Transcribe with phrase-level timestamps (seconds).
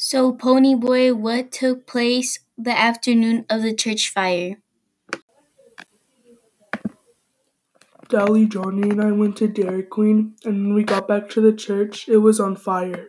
[0.00, 4.58] So, Ponyboy, what took place the afternoon of the church fire?
[8.08, 11.52] Dally, Johnny, and I went to Dairy Queen, and when we got back to the
[11.52, 13.08] church, it was on fire.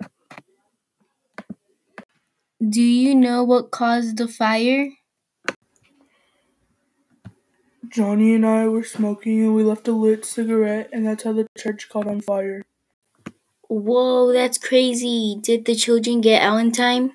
[2.67, 4.89] Do you know what caused the fire?
[7.87, 11.45] Johnny and I were smoking, and we left a lit cigarette, and that's how the
[11.55, 12.63] church caught on fire.
[13.69, 15.37] Whoa, that's crazy.
[15.39, 17.13] Did the children get out in time?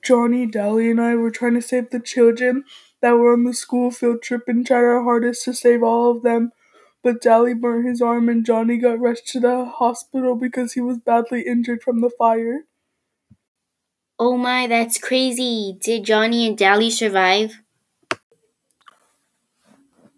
[0.00, 2.64] Johnny, Dally, and I were trying to save the children
[3.00, 6.22] that were on the school field trip and tried our hardest to save all of
[6.22, 6.52] them.
[7.02, 10.98] But Dally burnt his arm and Johnny got rushed to the hospital because he was
[10.98, 12.64] badly injured from the fire.
[14.20, 15.76] Oh my, that's crazy.
[15.80, 17.60] Did Johnny and Dally survive?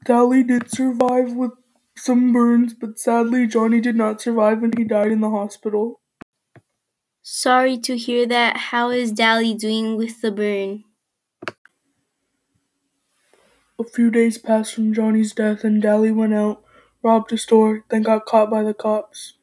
[0.05, 1.53] Dally did survive with
[2.03, 6.01] some burns, but sadly Johnny did not survive and he died in the hospital.
[7.23, 8.57] Sorry to hear that.
[8.57, 10.83] How is Dally doing with the burn?
[13.79, 16.65] A few days passed from Johnny's death and Dally went out,
[17.03, 19.35] robbed a store, then got caught by the cops.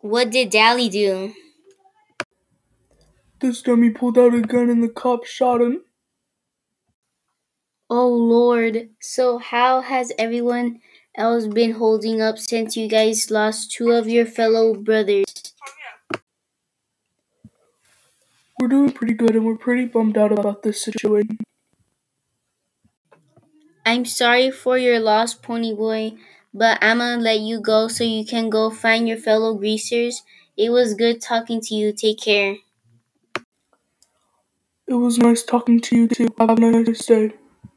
[0.00, 1.34] What did Dally do?
[3.40, 5.82] This dummy pulled out a gun and the cops shot him.
[7.94, 8.88] Oh Lord.
[9.00, 10.80] So, how has everyone
[11.14, 15.26] else been holding up since you guys lost two of your fellow brothers?
[18.58, 21.36] We're doing pretty good and we're pretty bummed out about this situation.
[23.84, 26.16] I'm sorry for your loss, Ponyboy,
[26.54, 30.22] but I'm gonna let you go so you can go find your fellow greasers.
[30.56, 31.92] It was good talking to you.
[31.92, 32.56] Take care.
[34.88, 36.28] It was nice talking to you too.
[36.38, 37.32] Have a nice day.